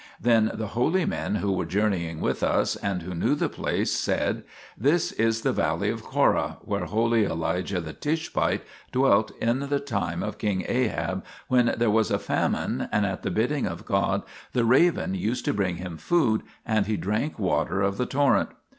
Then 0.19 0.49
the 0.55 0.69
holy 0.69 1.05
men 1.05 1.35
who 1.35 1.51
were 1.51 1.63
journeying 1.67 2.21
with 2.21 2.41
us, 2.41 2.75
and 2.75 3.03
who 3.03 3.13
knew 3.13 3.35
the 3.35 3.47
place, 3.49 3.91
said," 3.91 4.43
This 4.87 5.11
is 5.11 5.41
the 5.41 5.51
valley 5.53 5.91
of 5.91 6.01
Corra, 6.03 6.57
1 6.61 6.61
where 6.61 6.85
holy 6.85 7.23
Elijah 7.23 7.79
the 7.79 7.93
Tishbite 7.93 8.63
dwelt 8.91 9.29
in 9.39 9.59
the 9.69 9.79
time 9.79 10.23
of 10.23 10.39
king 10.39 10.65
Ahab, 10.67 11.23
2 11.23 11.23
when 11.49 11.75
there 11.77 11.91
was 11.91 12.09
a 12.09 12.17
famine, 12.17 12.89
and 12.91 13.05
at 13.05 13.21
the 13.21 13.29
bidding 13.29 13.67
of 13.67 13.85
God 13.85 14.23
the 14.53 14.65
raven 14.65 15.13
used 15.13 15.45
to 15.45 15.53
bring 15.53 15.75
him 15.75 15.97
food, 15.97 16.41
and 16.65 16.87
he 16.87 16.97
drank 16.97 17.37
water 17.37 17.83
of 17.83 17.97
the 17.97 18.07
torrent. 18.07 18.49